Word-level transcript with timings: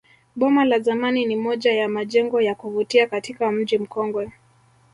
Boma 0.35 0.65
la 0.65 0.79
zamani 0.79 1.25
ni 1.25 1.35
moja 1.35 1.71
ya 1.73 1.87
majengo 1.89 2.41
ya 2.41 2.55
kuvutia 2.55 3.07
katika 3.07 3.51
mji 3.51 3.77
mkongwe 3.77 4.31